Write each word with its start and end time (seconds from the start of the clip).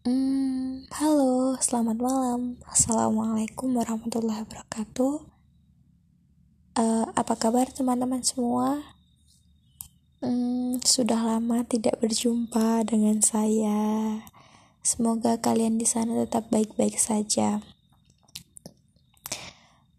Hmm, 0.00 0.88
halo, 0.96 1.60
selamat 1.60 2.00
malam. 2.00 2.56
Assalamualaikum 2.64 3.76
warahmatullahi 3.76 4.48
wabarakatuh. 4.48 5.28
Uh, 6.72 7.04
apa 7.12 7.36
kabar 7.36 7.68
teman-teman 7.68 8.24
semua? 8.24 8.80
Hmm, 10.24 10.80
sudah 10.80 11.20
lama 11.20 11.68
tidak 11.68 12.00
berjumpa 12.00 12.88
dengan 12.88 13.20
saya. 13.20 14.24
Semoga 14.80 15.36
kalian 15.36 15.76
di 15.76 15.84
sana 15.84 16.16
tetap 16.24 16.48
baik-baik 16.48 16.96
saja. 16.96 17.60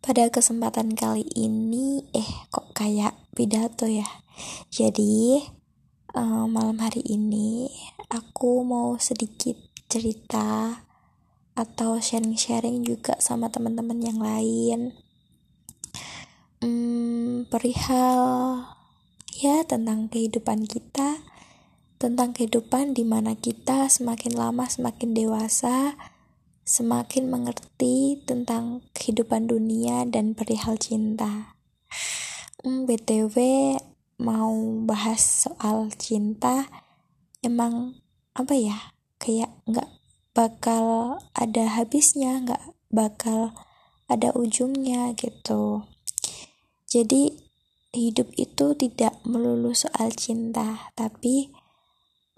Pada 0.02 0.34
kesempatan 0.34 0.98
kali 0.98 1.30
ini, 1.38 2.10
eh 2.18 2.50
kok 2.50 2.74
kayak 2.74 3.14
pidato 3.38 3.86
ya. 3.86 4.10
Jadi, 4.74 5.46
uh, 6.18 6.50
malam 6.50 6.82
hari 6.82 7.06
ini 7.06 7.70
aku 8.10 8.66
mau 8.66 8.98
sedikit 8.98 9.71
cerita 9.92 10.88
atau 11.52 12.00
sharing-sharing 12.00 12.88
juga 12.88 13.20
sama 13.20 13.52
teman-teman 13.52 14.00
yang 14.00 14.24
lain. 14.24 14.96
Hmm, 16.64 17.44
perihal 17.52 18.64
ya 19.36 19.68
tentang 19.68 20.08
kehidupan 20.08 20.64
kita 20.70 21.20
tentang 22.00 22.34
kehidupan 22.34 22.96
di 22.96 23.04
mana 23.04 23.36
kita 23.36 23.92
semakin 23.92 24.34
lama 24.34 24.66
semakin 24.70 25.12
dewasa 25.12 26.00
semakin 26.64 27.28
mengerti 27.28 28.22
tentang 28.24 28.86
kehidupan 28.96 29.50
dunia 29.50 30.08
dan 30.08 30.38
perihal 30.38 30.80
cinta. 30.80 31.58
Hmm, 32.64 32.86
btw 32.86 33.36
mau 34.22 34.54
bahas 34.86 35.50
soal 35.50 35.90
cinta 35.98 36.70
emang 37.42 37.98
apa 38.38 38.54
ya 38.54 38.94
kayak 39.22 39.54
nggak 39.70 39.86
bakal 40.34 41.16
ada 41.38 41.78
habisnya 41.78 42.42
nggak 42.42 42.74
bakal 42.90 43.54
ada 44.10 44.34
ujungnya 44.34 45.14
gitu. 45.14 45.86
Jadi 46.90 47.38
hidup 47.94 48.34
itu 48.40 48.74
tidak 48.74 49.20
melulu 49.28 49.78
soal 49.78 50.10
cinta 50.16 50.90
tapi 50.98 51.54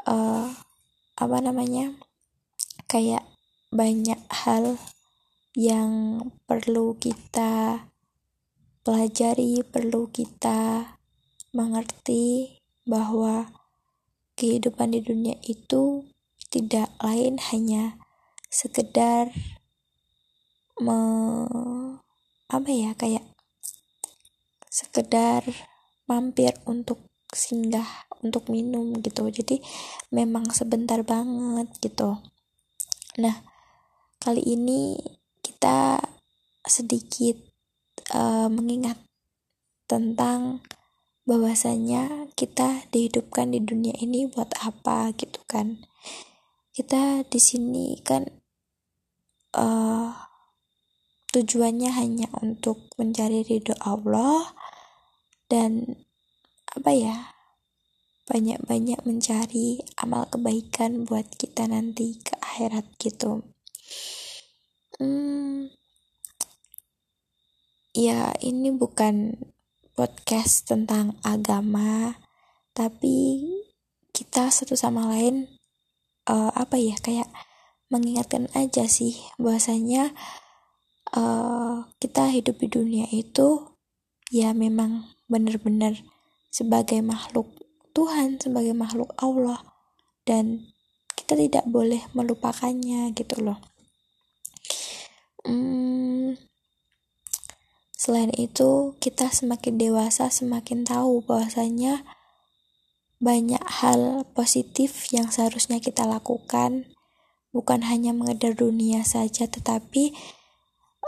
uh, 0.04 0.50
apa 1.14 1.38
namanya 1.40 1.94
kayak 2.90 3.24
banyak 3.70 4.18
hal 4.30 4.82
yang 5.54 6.22
perlu 6.50 6.98
kita 6.98 7.86
pelajari 8.82 9.62
perlu 9.62 10.10
kita 10.10 10.98
mengerti 11.54 12.58
bahwa 12.90 13.54
kehidupan 14.34 14.98
di 14.98 15.00
dunia 15.06 15.38
itu 15.46 16.13
tidak 16.54 16.94
lain 17.02 17.42
hanya 17.50 17.98
sekedar 18.54 19.34
me 20.78 21.02
apa 22.46 22.70
ya 22.70 22.94
kayak 22.94 23.26
sekedar 24.70 25.42
mampir 26.06 26.54
untuk 26.70 27.02
singgah 27.34 28.06
untuk 28.22 28.54
minum 28.54 28.94
gitu. 29.02 29.26
Jadi 29.34 29.58
memang 30.14 30.54
sebentar 30.54 31.02
banget 31.02 31.74
gitu. 31.82 32.22
Nah 33.18 33.42
kali 34.22 34.46
ini 34.46 34.94
kita 35.42 35.98
sedikit 36.70 37.36
uh, 38.14 38.46
mengingat 38.54 39.02
tentang 39.90 40.62
bahwasanya 41.26 42.30
kita 42.38 42.86
dihidupkan 42.94 43.50
di 43.56 43.60
dunia 43.64 43.96
ini 43.98 44.28
buat 44.28 44.52
apa 44.60 45.16
gitu 45.16 45.40
kan 45.48 45.80
kita 46.74 47.22
di 47.30 47.38
sini 47.38 47.94
kan 48.02 48.26
uh, 49.54 50.10
tujuannya 51.30 51.94
hanya 51.94 52.28
untuk 52.42 52.90
mencari 52.98 53.46
ridho 53.46 53.78
Allah 53.78 54.58
dan 55.46 56.02
apa 56.74 56.90
ya 56.90 57.18
banyak-banyak 58.26 59.06
mencari 59.06 59.86
amal 60.02 60.26
kebaikan 60.26 61.06
buat 61.06 61.30
kita 61.38 61.70
nanti 61.70 62.18
ke 62.18 62.34
akhirat 62.42 62.90
gitu. 62.98 63.46
Hmm, 64.98 65.70
ya 67.94 68.34
ini 68.42 68.74
bukan 68.74 69.38
podcast 69.94 70.66
tentang 70.66 71.22
agama 71.22 72.18
tapi 72.74 73.46
kita 74.10 74.50
satu 74.50 74.74
sama 74.74 75.14
lain 75.14 75.53
uh, 76.28 76.52
apa 76.56 76.76
ya 76.80 76.96
kayak 77.00 77.30
mengingatkan 77.92 78.50
aja 78.58 78.90
sih 78.90 79.20
bahwasanya 79.38 80.16
uh, 81.14 81.86
kita 82.02 82.34
hidup 82.34 82.58
di 82.58 82.68
dunia 82.68 83.06
itu 83.14 83.74
ya 84.34 84.52
memang 84.52 85.14
benar-benar 85.30 86.02
sebagai 86.50 87.02
makhluk 87.06 87.50
Tuhan 87.94 88.42
sebagai 88.42 88.74
makhluk 88.74 89.14
Allah 89.22 89.62
dan 90.26 90.74
kita 91.14 91.38
tidak 91.38 91.66
boleh 91.70 92.02
melupakannya 92.18 93.14
gitu 93.14 93.38
loh. 93.46 93.62
Hmm, 95.46 96.34
selain 97.94 98.34
itu 98.34 98.98
kita 98.98 99.30
semakin 99.30 99.78
dewasa 99.78 100.34
semakin 100.34 100.82
tahu 100.82 101.22
bahwasanya 101.22 102.02
banyak 103.24 103.64
hal 103.64 104.28
positif 104.36 105.08
yang 105.16 105.32
seharusnya 105.32 105.80
kita 105.80 106.04
lakukan. 106.04 106.92
Bukan 107.56 107.88
hanya 107.88 108.12
mengejar 108.12 108.52
dunia 108.52 109.08
saja 109.08 109.48
tetapi 109.48 110.12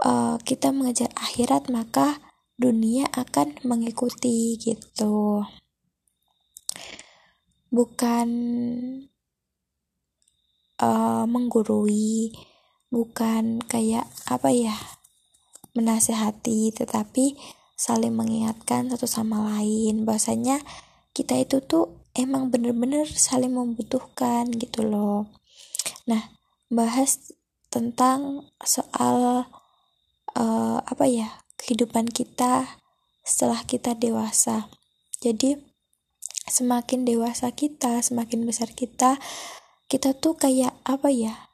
uh, 0.07 0.39
kita 0.39 0.71
mengejar 0.71 1.11
akhirat 1.19 1.67
maka 1.67 2.23
dunia 2.55 3.11
akan 3.11 3.59
mengikuti 3.67 4.55
gitu. 4.55 5.43
Bukan 7.67 8.29
uh, 10.79 11.25
menggurui 11.27 12.31
bukan 12.87 13.59
kayak 13.67 14.07
apa 14.31 14.55
ya 14.55 14.75
menasehati 15.75 16.71
tetapi 16.71 17.35
saling 17.75 18.15
mengingatkan 18.15 18.87
satu 18.87 19.03
sama 19.03 19.43
lain. 19.59 20.07
Bahwasanya 20.07 20.63
kita 21.11 21.35
itu 21.43 21.59
tuh 21.59 22.04
emang 22.15 22.49
bener-bener 22.49 23.05
saling 23.05 23.51
membutuhkan 23.53 24.49
gitu 24.55 24.87
loh. 24.87 25.29
Nah 26.07 26.31
bahas 26.71 27.35
tentang 27.69 28.47
soal 28.63 29.45
uh, 30.33 30.79
apa 30.81 31.05
ya 31.05 31.43
kehidupan 31.59 32.09
kita 32.09 32.79
setelah 33.21 33.61
kita 33.67 33.93
dewasa. 33.93 34.71
Jadi 35.19 35.59
semakin 36.45 37.03
dewasa 37.03 37.51
kita 37.51 37.99
semakin 38.05 38.45
besar 38.45 38.69
kita 38.71 39.17
kita 39.89 40.13
tuh 40.17 40.37
kayak 40.37 40.77
apa 40.85 41.09
ya 41.09 41.49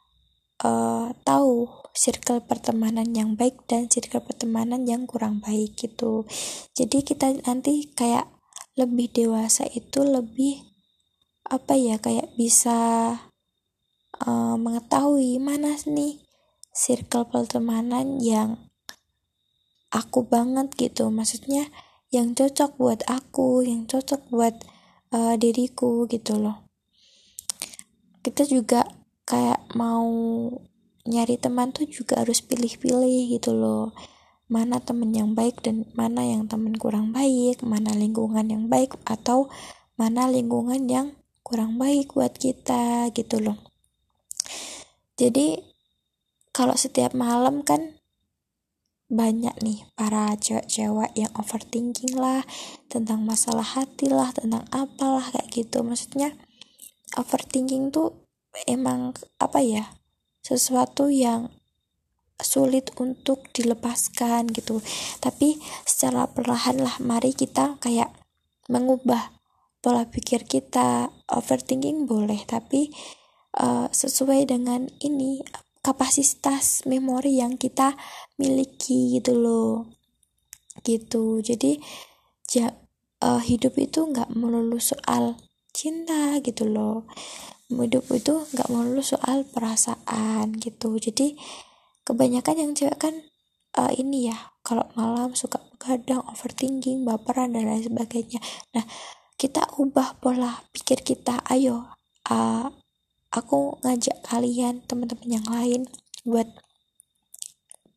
uh, 0.63 1.15
tahu 1.23 1.67
circle 1.91 2.43
pertemanan 2.43 3.11
yang 3.11 3.35
baik 3.35 3.67
dan 3.67 3.91
circle 3.91 4.23
pertemanan 4.23 4.87
yang 4.87 5.03
kurang 5.07 5.43
baik 5.43 5.75
gitu. 5.75 6.23
Jadi 6.75 7.03
kita 7.03 7.35
nanti 7.43 7.91
kayak 7.91 8.27
lebih 8.79 9.11
dewasa 9.11 9.67
itu 9.67 10.03
lebih 10.03 10.63
apa 11.47 11.75
ya 11.75 11.99
kayak 11.99 12.31
bisa 12.39 12.79
uh, 14.23 14.55
mengetahui 14.55 15.35
mana 15.43 15.75
nih 15.83 16.23
circle 16.71 17.27
pertemanan 17.27 18.23
yang 18.23 18.71
aku 19.91 20.23
banget 20.23 20.71
gitu. 20.79 21.11
Maksudnya 21.11 21.67
yang 22.11 22.31
cocok 22.31 22.79
buat 22.79 23.01
aku 23.07 23.67
yang 23.67 23.87
cocok 23.87 24.31
buat 24.31 24.55
uh, 25.11 25.35
diriku 25.35 26.07
gitu 26.07 26.39
loh. 26.39 26.63
Kita 28.23 28.47
juga 28.47 28.87
kayak 29.27 29.75
mau 29.75 30.07
nyari 31.07 31.35
teman 31.35 31.73
tuh 31.73 31.89
juga 31.89 32.21
harus 32.21 32.45
pilih-pilih 32.45 33.33
gitu 33.35 33.57
loh 33.57 33.89
mana 34.51 34.83
temen 34.83 35.15
yang 35.15 35.31
baik 35.31 35.63
dan 35.63 35.87
mana 35.95 36.27
yang 36.27 36.43
temen 36.51 36.75
kurang 36.75 37.15
baik, 37.15 37.63
mana 37.63 37.95
lingkungan 37.95 38.43
yang 38.51 38.67
baik 38.67 38.99
atau 39.07 39.47
mana 39.95 40.27
lingkungan 40.27 40.91
yang 40.91 41.15
kurang 41.47 41.79
baik 41.79 42.11
buat 42.11 42.35
kita 42.35 43.15
gitu 43.15 43.39
loh. 43.39 43.55
Jadi 45.15 45.55
kalau 46.51 46.75
setiap 46.75 47.15
malam 47.15 47.63
kan 47.63 47.95
banyak 49.11 49.55
nih 49.59 49.87
para 49.95 50.35
cewek-cewek 50.39 51.11
yang 51.19 51.31
overthinking 51.35 52.15
lah 52.15 52.43
tentang 52.87 53.23
masalah 53.27 53.63
hati 53.63 54.07
lah 54.07 54.31
tentang 54.31 54.63
apalah 54.71 55.27
kayak 55.35 55.51
gitu 55.51 55.83
maksudnya 55.83 56.31
overthinking 57.19 57.91
tuh 57.91 58.23
emang 58.71 59.11
apa 59.35 59.59
ya 59.59 59.99
sesuatu 60.39 61.11
yang 61.11 61.51
sulit 62.41 62.91
untuk 62.97 63.47
dilepaskan 63.53 64.49
gitu. 64.51 64.81
Tapi 65.21 65.61
secara 65.87 66.27
perlahan 66.29 66.81
lah 66.81 66.97
mari 66.99 67.31
kita 67.33 67.77
kayak 67.81 68.11
mengubah 68.69 69.33
pola 69.81 70.05
pikir 70.09 70.45
kita. 70.45 71.09
Overthinking 71.31 72.05
boleh 72.05 72.43
tapi 72.43 72.91
uh, 73.57 73.87
sesuai 73.89 74.51
dengan 74.51 74.87
ini 75.01 75.41
kapasitas 75.81 76.85
memori 76.85 77.41
yang 77.41 77.57
kita 77.57 77.97
miliki 78.37 79.17
gitu 79.17 79.33
loh. 79.37 79.89
Gitu. 80.85 81.41
Jadi 81.41 81.81
ja, 82.51 82.73
uh, 83.23 83.41
hidup 83.41 83.77
itu 83.81 84.05
nggak 84.05 84.33
melulu 84.33 84.77
soal 84.77 85.39
cinta 85.73 86.37
gitu 86.43 86.67
loh. 86.67 87.07
Hidup 87.71 88.11
itu 88.11 88.43
nggak 88.51 88.67
melulu 88.67 88.99
soal 88.99 89.47
perasaan 89.47 90.59
gitu. 90.59 90.99
Jadi 90.99 91.39
kebanyakan 92.07 92.55
yang 92.57 92.71
cewek 92.73 92.97
kan 92.97 93.15
uh, 93.77 93.91
ini 93.93 94.31
ya 94.31 94.37
kalau 94.61 94.85
malam 94.93 95.33
suka 95.33 95.61
begadang 95.73 96.21
overthinking 96.29 97.01
baperan 97.07 97.53
dan 97.57 97.65
lain 97.65 97.83
sebagainya. 97.85 98.39
Nah 98.77 98.85
kita 99.37 99.65
ubah 99.81 100.21
pola 100.21 100.61
pikir 100.69 101.01
kita. 101.01 101.41
Ayo 101.49 101.89
uh, 102.29 102.67
aku 103.31 103.79
ngajak 103.81 104.21
kalian 104.27 104.83
teman-teman 104.85 105.41
yang 105.41 105.47
lain 105.47 105.81
buat 106.27 106.47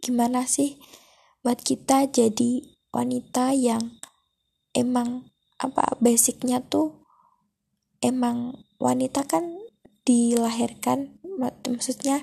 gimana 0.01 0.47
sih 0.47 0.79
buat 1.45 1.61
kita 1.61 2.09
jadi 2.09 2.65
wanita 2.95 3.53
yang 3.53 4.01
emang 4.73 5.29
apa 5.61 5.97
basicnya 6.01 6.63
tuh 6.63 7.05
emang 8.01 8.65
wanita 8.79 9.25
kan 9.25 9.65
dilahirkan 10.05 11.21
mak 11.41 11.57
maksudnya 11.65 12.21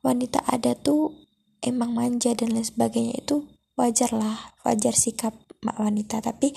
wanita 0.00 0.40
ada 0.48 0.76
tuh 0.76 1.12
emang 1.60 1.92
manja 1.92 2.32
dan 2.32 2.56
lain 2.56 2.64
sebagainya 2.64 3.20
itu 3.20 3.44
wajar 3.76 4.12
lah 4.12 4.56
wajar 4.64 4.96
sikap 4.96 5.36
wanita 5.76 6.24
tapi 6.24 6.56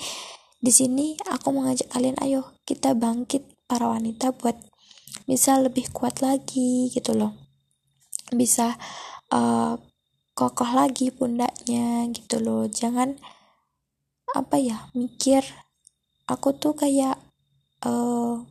di 0.64 0.72
sini 0.72 1.12
aku 1.28 1.52
mengajak 1.52 1.92
kalian 1.92 2.16
ayo 2.24 2.56
kita 2.64 2.96
bangkit 2.96 3.44
para 3.68 3.84
wanita 3.84 4.32
buat 4.32 4.56
bisa 5.24 5.56
lebih 5.60 5.88
kuat 5.92 6.20
lagi 6.20 6.88
gitu 6.92 7.16
loh. 7.16 7.32
Bisa 8.32 8.76
uh, 9.32 9.76
kokoh 10.36 10.70
lagi 10.72 11.12
pundaknya 11.12 12.08
gitu 12.12 12.40
loh. 12.40 12.68
Jangan 12.68 13.16
apa 14.34 14.56
ya 14.58 14.88
mikir 14.96 15.44
aku 16.26 16.56
tuh 16.56 16.74
kayak 16.74 17.20
uh, 17.86 18.42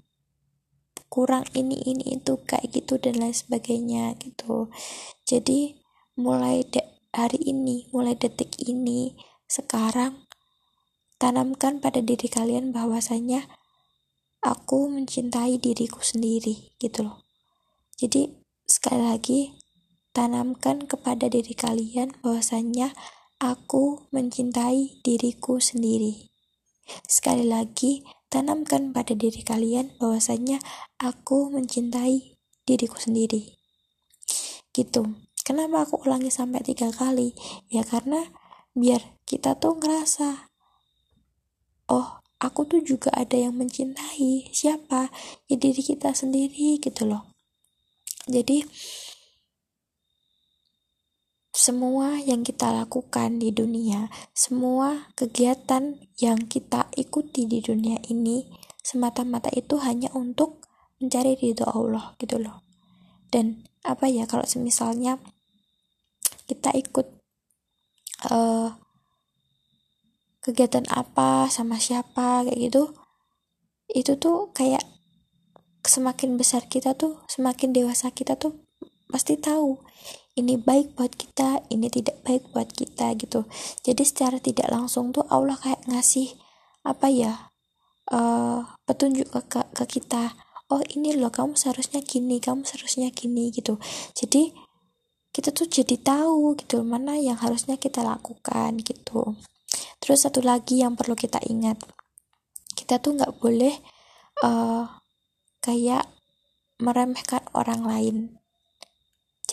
kurang 1.13 1.45
ini 1.53 1.77
ini 1.85 2.17
itu 2.17 2.41
kayak 2.41 2.73
gitu 2.73 2.97
dan 2.97 3.21
lain 3.21 3.37
sebagainya 3.37 4.17
gitu. 4.17 4.73
Jadi 5.29 5.77
mulai 6.17 6.65
hari 7.13 7.37
ini, 7.45 7.85
mulai 7.93 8.17
detik 8.17 8.57
ini 8.65 9.13
sekarang 9.45 10.25
Tanamkan 11.23 11.79
pada 11.79 12.03
diri 12.03 12.27
kalian 12.27 12.75
bahwasanya 12.75 13.47
aku 14.43 14.91
mencintai 14.91 15.55
diriku 15.55 16.03
sendiri 16.03 16.75
gitu 16.83 17.07
loh. 17.07 17.23
Jadi 17.95 18.27
sekali 18.67 19.07
lagi 19.07 19.41
tanamkan 20.11 20.83
kepada 20.83 21.31
diri 21.31 21.55
kalian 21.55 22.11
bahwasanya 22.19 22.91
aku 23.39 24.03
mencintai 24.11 24.99
diriku 24.99 25.63
sendiri. 25.63 26.27
Sekali 27.07 27.47
lagi 27.47 28.03
tanamkan 28.33 28.89
pada 28.89 29.13
diri 29.13 29.45
kalian 29.45 29.93
bahwasanya 30.01 30.57
aku 30.97 31.53
mencintai 31.53 32.33
diriku 32.65 32.97
sendiri. 32.97 33.61
Gitu. 34.73 35.05
Kenapa 35.45 35.85
aku 35.85 36.01
ulangi 36.01 36.33
sampai 36.33 36.65
tiga 36.65 36.89
kali? 36.89 37.37
Ya 37.69 37.85
karena 37.85 38.33
biar 38.73 39.21
kita 39.29 39.53
tuh 39.61 39.77
ngerasa 39.77 40.49
oh 41.93 42.25
aku 42.41 42.65
tuh 42.65 42.81
juga 42.81 43.13
ada 43.13 43.37
yang 43.37 43.53
mencintai 43.53 44.49
siapa 44.49 45.13
ya 45.45 45.55
diri 45.61 45.79
kita 45.85 46.09
sendiri 46.17 46.81
gitu 46.81 47.05
loh 47.05 47.29
jadi 48.25 48.65
semua 51.63 52.19
yang 52.19 52.43
kita 52.43 52.75
lakukan 52.75 53.39
di 53.39 53.55
dunia, 53.55 54.11
semua 54.35 55.07
kegiatan 55.15 55.95
yang 56.19 56.43
kita 56.51 56.91
ikuti 56.99 57.47
di 57.47 57.63
dunia 57.63 58.03
ini 58.11 58.51
semata-mata 58.83 59.47
itu 59.55 59.79
hanya 59.79 60.11
untuk 60.11 60.67
mencari 60.99 61.39
ridho 61.39 61.63
Allah 61.63 62.19
gitu 62.19 62.35
loh. 62.35 62.67
Dan 63.31 63.63
apa 63.87 64.11
ya 64.11 64.27
kalau 64.27 64.43
misalnya 64.59 65.23
kita 66.51 66.75
ikut 66.75 67.07
uh, 68.27 68.75
kegiatan 70.43 70.83
apa 70.91 71.47
sama 71.47 71.79
siapa 71.79 72.43
kayak 72.43 72.59
gitu 72.59 72.91
itu 73.87 74.19
tuh 74.19 74.51
kayak 74.51 74.83
semakin 75.87 76.35
besar 76.35 76.67
kita 76.67 76.91
tuh 76.91 77.23
semakin 77.31 77.71
dewasa 77.71 78.11
kita 78.11 78.35
tuh 78.35 78.62
pasti 79.13 79.37
tahu 79.37 79.77
ini 80.33 80.57
baik 80.57 80.97
buat 80.97 81.13
kita 81.13 81.69
ini 81.69 81.93
tidak 81.93 82.25
baik 82.25 82.49
buat 82.49 82.73
kita 82.73 83.13
gitu. 83.21 83.45
Jadi 83.85 84.01
secara 84.01 84.41
tidak 84.41 84.73
langsung 84.73 85.13
tuh 85.13 85.21
Allah 85.29 85.53
kayak 85.53 85.85
ngasih 85.85 86.33
apa 86.81 87.07
ya 87.13 87.53
uh, 88.09 88.65
petunjuk 88.89 89.29
ke, 89.29 89.41
ke, 89.45 89.61
ke 89.77 89.85
kita. 90.01 90.33
Oh 90.73 90.81
ini 90.97 91.13
loh 91.13 91.29
kamu 91.29 91.53
seharusnya 91.53 92.01
gini 92.01 92.41
kamu 92.41 92.65
seharusnya 92.65 93.13
gini 93.13 93.53
gitu. 93.53 93.77
Jadi 94.17 94.49
kita 95.29 95.53
tuh 95.53 95.69
jadi 95.69 95.97
tahu 96.01 96.57
gitu 96.57 96.81
mana 96.81 97.13
yang 97.17 97.37
harusnya 97.37 97.77
kita 97.77 98.01
lakukan 98.01 98.81
gitu. 98.81 99.37
Terus 100.01 100.25
satu 100.25 100.41
lagi 100.41 100.81
yang 100.81 100.97
perlu 100.97 101.13
kita 101.13 101.41
ingat, 101.45 101.77
kita 102.73 102.97
tuh 102.99 103.17
nggak 103.17 103.37
boleh 103.37 103.73
uh, 104.45 104.85
kayak 105.61 106.09
meremehkan 106.81 107.41
orang 107.53 107.81
lain. 107.85 108.17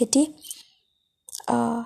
Jadi 0.01 0.33
uh, 1.53 1.85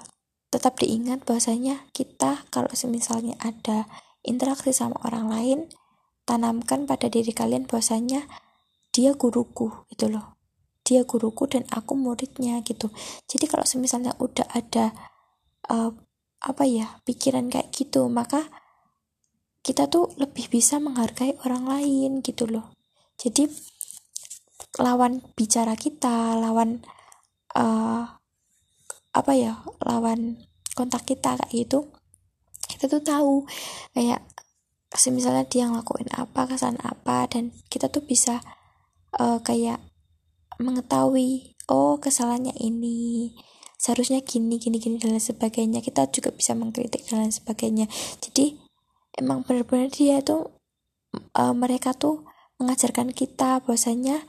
tetap 0.55 0.79
diingat 0.79 1.27
bahwasanya 1.27 1.91
kita 1.91 2.47
kalau 2.55 2.71
misalnya 2.87 3.35
ada 3.43 3.91
interaksi 4.23 4.71
sama 4.71 4.95
orang 5.03 5.27
lain, 5.27 5.59
tanamkan 6.23 6.87
pada 6.87 7.11
diri 7.11 7.35
kalian 7.35 7.67
bahwasanya 7.67 8.31
dia 8.95 9.19
guruku 9.19 9.83
gitu 9.91 10.15
loh. 10.15 10.39
Dia 10.87 11.03
guruku 11.03 11.51
dan 11.51 11.67
aku 11.75 11.99
muridnya 11.99 12.63
gitu. 12.63 12.95
Jadi 13.27 13.51
kalau 13.51 13.67
misalnya 13.83 14.15
udah 14.23 14.47
ada 14.55 14.95
uh, 15.67 15.91
apa 16.45 16.65
ya 16.69 17.01
pikiran 17.09 17.49
kayak 17.49 17.73
gitu 17.73 18.05
maka 18.13 18.53
kita 19.65 19.89
tuh 19.89 20.13
lebih 20.21 20.53
bisa 20.53 20.77
menghargai 20.77 21.41
orang 21.49 21.65
lain 21.65 22.21
gitu 22.21 22.45
loh 22.45 22.77
jadi 23.17 23.49
lawan 24.77 25.25
bicara 25.33 25.73
kita 25.73 26.37
lawan 26.37 26.85
uh, 27.55 28.05
apa 29.15 29.33
ya 29.35 29.63
lawan 29.83 30.43
kontak 30.75 31.07
kita 31.07 31.39
kayak 31.39 31.53
gitu 31.55 31.91
kita 32.67 32.91
tuh 32.91 33.03
tahu 33.03 33.35
kayak 33.95 34.23
misalnya 35.11 35.47
dia 35.47 35.67
ngelakuin 35.67 36.11
apa 36.15 36.47
kesan 36.47 36.79
apa 36.83 37.27
dan 37.27 37.51
kita 37.67 37.91
tuh 37.91 38.03
bisa 38.07 38.43
uh, 39.19 39.43
kayak 39.43 39.83
mengetahui 40.63 41.59
oh 41.67 41.99
kesalahannya 41.99 42.55
ini 42.59 43.35
seharusnya 43.85 44.25
gini 44.25 44.57
gini 44.57 44.81
gini 44.81 44.97
dan 44.97 45.13
lain 45.13 45.21
sebagainya. 45.21 45.85
Kita 45.85 46.09
juga 46.09 46.33
bisa 46.33 46.57
mengkritik 46.57 47.05
dan 47.05 47.29
lain 47.29 47.35
sebagainya. 47.35 47.87
Jadi 48.25 48.57
emang 49.21 49.45
benar-benar 49.45 49.93
dia 49.93 50.25
tuh 50.25 50.57
uh, 51.37 51.53
mereka 51.53 51.93
tuh 51.93 52.25
mengajarkan 52.57 53.13
kita 53.13 53.61
bahwasanya 53.61 54.25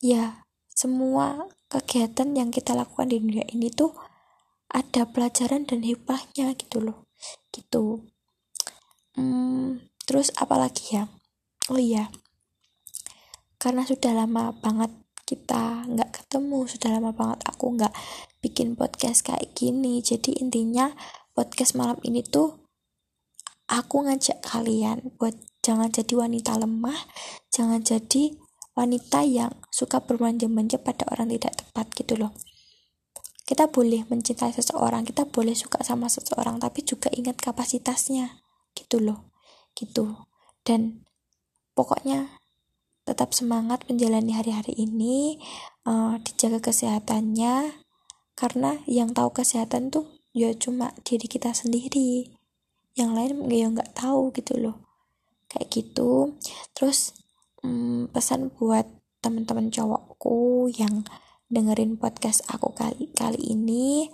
ya 0.00 0.48
semua 0.72 1.50
kegiatan 1.70 2.30
yang 2.34 2.50
kita 2.54 2.72
lakukan 2.74 3.10
di 3.10 3.22
dunia 3.22 3.46
ini 3.52 3.70
tuh 3.70 3.94
ada 4.70 5.06
pelajaran 5.06 5.66
dan 5.66 5.82
hikmahnya 5.82 6.54
gitu 6.54 6.78
loh. 6.78 7.10
Gitu. 7.50 8.06
Hmm, 9.18 9.82
terus 10.06 10.30
apalagi 10.38 10.96
ya? 10.96 11.04
Oh 11.68 11.78
iya. 11.78 12.08
Karena 13.60 13.84
sudah 13.84 14.14
lama 14.14 14.54
banget 14.56 14.90
kita 15.28 15.86
nggak 15.86 16.10
ketemu 16.10 16.66
sudah 16.66 16.98
lama 16.98 17.14
banget 17.14 17.46
aku 17.46 17.78
nggak 17.78 17.94
bikin 18.42 18.74
podcast 18.78 19.26
kayak 19.26 19.52
gini. 19.52 20.00
Jadi 20.00 20.38
intinya 20.38 20.90
podcast 21.34 21.78
malam 21.78 21.98
ini 22.06 22.22
tuh 22.26 22.60
aku 23.70 24.06
ngajak 24.06 24.42
kalian 24.42 25.14
buat 25.14 25.38
jangan 25.62 25.94
jadi 25.94 26.26
wanita 26.26 26.58
lemah 26.58 26.98
jangan 27.54 27.78
jadi 27.80 28.34
wanita 28.74 29.26
yang 29.26 29.52
suka 29.70 30.02
bermanja-manja 30.02 30.78
pada 30.80 31.06
orang 31.10 31.30
tidak 31.34 31.58
tepat 31.58 31.86
gitu 31.94 32.14
loh. 32.16 32.32
Kita 33.44 33.66
boleh 33.66 34.06
mencintai 34.06 34.54
seseorang 34.54 35.02
kita 35.02 35.26
boleh 35.26 35.58
suka 35.58 35.82
sama 35.82 36.06
seseorang 36.06 36.62
tapi 36.62 36.86
juga 36.86 37.10
ingat 37.10 37.42
kapasitasnya 37.42 38.38
gitu 38.78 39.02
loh 39.02 39.30
gitu. 39.74 40.26
Dan 40.62 41.02
pokoknya 41.74 42.40
tetap 43.02 43.34
semangat 43.34 43.82
menjalani 43.90 44.38
hari-hari 44.38 44.76
ini 44.78 45.42
uh, 45.82 46.14
dijaga 46.22 46.70
kesehatannya 46.70 47.74
karena 48.38 48.80
yang 48.86 49.10
tahu 49.10 49.34
kesehatan 49.34 49.90
tuh 49.90 50.06
ya 50.30 50.54
cuma 50.54 50.94
diri 51.02 51.26
kita 51.26 51.50
sendiri 51.50 52.30
yang 52.94 53.18
lain 53.18 53.50
ya 53.50 53.66
nggak 53.66 53.98
tahu 53.98 54.30
gitu 54.30 54.62
loh. 54.62 54.76
Kayak 55.50 55.68
gitu. 55.74 56.38
Terus 56.70 57.19
um, 57.64 58.06
pesan 58.12 58.52
buat 58.54 58.86
teman-teman 59.20 59.68
cowokku 59.68 60.70
yang 60.74 61.04
dengerin 61.50 61.98
podcast 61.98 62.46
aku 62.48 62.72
kali 62.72 63.10
kali 63.12 63.40
ini 63.52 64.08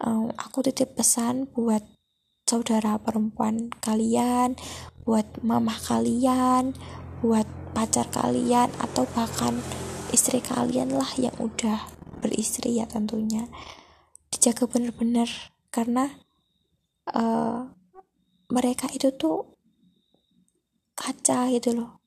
um, 0.00 0.30
aku 0.36 0.62
titip 0.64 0.94
pesan 0.94 1.48
buat 1.50 1.82
saudara 2.44 3.00
perempuan 3.00 3.72
kalian 3.80 4.54
buat 5.02 5.26
mamah 5.40 5.80
kalian 5.80 6.76
buat 7.24 7.48
pacar 7.72 8.06
kalian 8.12 8.68
atau 8.78 9.08
bahkan 9.16 9.58
istri 10.14 10.38
kalian 10.38 10.94
lah 10.94 11.10
yang 11.18 11.34
udah 11.42 11.90
beristri 12.22 12.78
ya 12.78 12.86
tentunya. 12.86 13.50
Dijaga 14.30 14.70
bener-bener 14.70 15.26
karena 15.74 16.14
uh, 17.10 17.66
mereka 18.48 18.86
itu 18.94 19.10
tuh 19.10 19.58
kaca 20.94 21.50
gitu 21.50 21.74
loh 21.74 22.03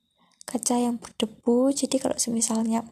kaca 0.47 0.79
yang 0.79 0.95
berdebu. 0.95 1.75
Jadi 1.75 1.99
kalau 1.99 2.15
semisalnya 2.15 2.87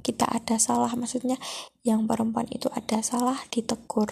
kita 0.00 0.24
ada 0.24 0.56
salah 0.56 0.88
maksudnya 0.96 1.36
yang 1.84 2.08
perempuan 2.08 2.48
itu 2.48 2.72
ada 2.72 3.04
salah 3.04 3.36
ditegur. 3.52 4.08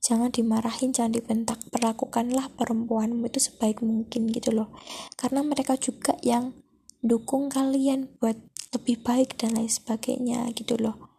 Jangan 0.00 0.32
dimarahin 0.32 0.96
jangan 0.96 1.12
dibentak. 1.12 1.60
Perlakukanlah 1.68 2.48
perempuanmu 2.56 3.28
itu 3.28 3.42
sebaik 3.42 3.84
mungkin 3.84 4.32
gitu 4.32 4.54
loh. 4.54 4.72
Karena 5.18 5.44
mereka 5.44 5.76
juga 5.76 6.16
yang 6.24 6.56
dukung 7.04 7.52
kalian 7.52 8.08
buat 8.22 8.38
lebih 8.72 9.02
baik 9.02 9.34
dan 9.34 9.58
lain 9.58 9.68
sebagainya 9.68 10.46
gitu 10.54 10.78
loh. 10.78 11.10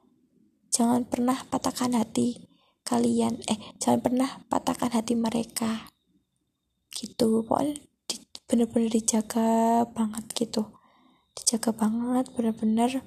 Jangan 0.72 1.04
pernah 1.04 1.36
patahkan 1.52 2.00
hati 2.00 2.48
kalian. 2.88 3.44
Eh 3.52 3.60
jangan 3.82 4.00
pernah 4.00 4.30
patahkan 4.48 4.96
hati 4.96 5.20
mereka. 5.20 5.92
Gitu. 6.88 7.44
Pokoknya 7.44 7.76
bener-bener 8.48 8.90
dijaga 8.90 9.84
banget 9.92 10.26
gitu. 10.34 10.72
Dijaga 11.36 11.76
banget 11.76 12.32
bener-bener. 12.34 13.04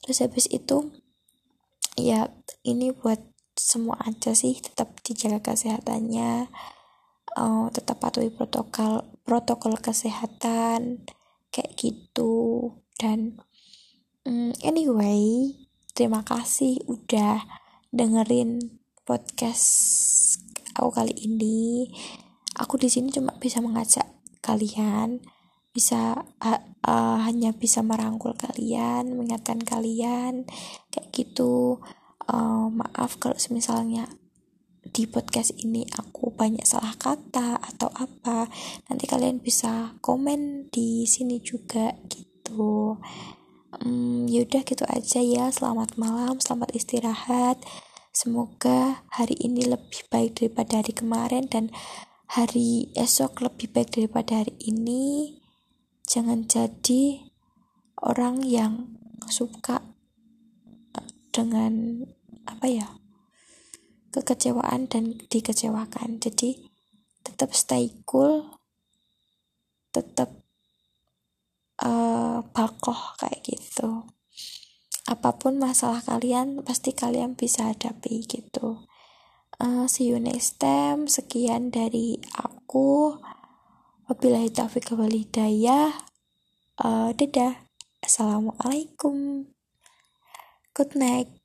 Terus 0.00 0.22
habis 0.24 0.46
itu 0.48 0.94
ya 1.98 2.30
ini 2.64 2.94
buat 2.94 3.20
semua 3.58 4.00
aja 4.06 4.32
sih 4.32 4.56
tetap 4.56 4.96
dijaga 5.04 5.52
kesehatannya 5.52 6.48
uh, 7.36 7.66
tetap 7.68 8.00
patuhi 8.00 8.32
protokol 8.32 9.04
protokol 9.26 9.76
kesehatan 9.76 11.04
kayak 11.52 11.72
gitu. 11.76 12.72
Dan 12.96 13.42
um, 14.24 14.54
anyway 14.64 15.52
terima 15.92 16.22
kasih 16.24 16.80
udah 16.86 17.42
dengerin 17.90 18.80
podcast 19.04 19.66
aku 20.78 20.90
kali 20.94 21.14
ini. 21.26 21.90
Aku 22.58 22.76
di 22.76 22.90
sini 22.90 23.14
cuma 23.14 23.34
bisa 23.38 23.62
mengajak 23.62 24.19
kalian 24.50 25.22
bisa 25.70 26.26
uh, 26.42 26.62
uh, 26.82 27.22
hanya 27.22 27.54
bisa 27.54 27.78
merangkul 27.86 28.34
kalian 28.34 29.14
mengingatkan 29.14 29.62
kalian 29.62 30.50
kayak 30.90 31.08
gitu. 31.14 31.78
Uh, 32.30 32.70
maaf 32.70 33.18
kalau 33.18 33.34
misalnya 33.50 34.06
di 34.90 35.06
podcast 35.06 35.54
ini 35.62 35.86
aku 35.94 36.34
banyak 36.34 36.66
salah 36.66 36.94
kata 36.98 37.62
atau 37.62 37.90
apa. 37.94 38.50
Nanti 38.90 39.06
kalian 39.06 39.38
bisa 39.38 39.94
komen 40.02 40.72
di 40.74 41.06
sini 41.06 41.38
juga 41.38 41.94
gitu. 42.10 42.98
Um, 43.70 44.26
yaudah 44.26 44.66
gitu 44.66 44.82
aja 44.90 45.22
ya. 45.22 45.46
Selamat 45.54 45.94
malam 45.94 46.42
selamat 46.42 46.74
istirahat. 46.74 47.62
Semoga 48.10 49.06
hari 49.14 49.38
ini 49.38 49.70
lebih 49.70 50.10
baik 50.10 50.42
daripada 50.42 50.82
hari 50.82 50.90
kemarin 50.90 51.46
dan 51.46 51.70
hari 52.30 52.94
esok 52.94 53.42
lebih 53.42 53.74
baik 53.74 53.90
daripada 53.98 54.38
hari 54.38 54.54
ini. 54.62 55.34
Jangan 56.06 56.46
jadi 56.46 57.26
orang 57.98 58.46
yang 58.46 58.94
suka 59.26 59.82
eh, 60.94 61.10
dengan 61.34 62.06
apa 62.46 62.66
ya 62.70 62.88
kekecewaan 64.14 64.86
dan 64.86 65.18
dikecewakan. 65.26 66.22
Jadi 66.22 66.70
tetap 67.26 67.50
stay 67.50 67.98
cool 68.06 68.46
tetap 69.90 70.30
uh, 71.82 72.46
bakoh 72.54 73.18
kayak 73.18 73.42
gitu. 73.42 74.06
Apa 75.10 75.34
pun 75.34 75.58
masalah 75.58 75.98
kalian 76.06 76.62
pasti 76.62 76.94
kalian 76.94 77.34
bisa 77.34 77.74
hadapi 77.74 78.22
gitu 78.22 78.86
uh, 79.60 79.84
see 79.86 80.08
you 80.08 80.18
next 80.18 80.58
time. 80.58 81.06
Sekian 81.06 81.68
dari 81.70 82.16
aku. 82.34 83.20
Wabillahi 84.10 84.50
taufiq 84.50 84.90
walhidayah 84.96 85.94
uh, 86.82 87.12
dadah. 87.14 87.68
Assalamualaikum. 88.00 89.46
Good 90.74 90.96
night 90.96 91.39